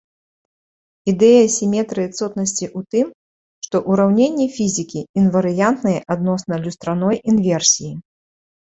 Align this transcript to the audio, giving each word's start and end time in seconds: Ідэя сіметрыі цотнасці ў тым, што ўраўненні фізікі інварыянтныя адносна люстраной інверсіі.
Ідэя 1.11 1.43
сіметрыі 1.57 2.09
цотнасці 2.17 2.65
ў 2.77 2.93
тым, 2.95 3.07
што 3.69 3.75
ўраўненні 3.93 4.47
фізікі 4.57 5.05
інварыянтныя 5.23 5.99
адносна 6.17 6.55
люстраной 6.67 7.17
інверсіі. 7.33 7.93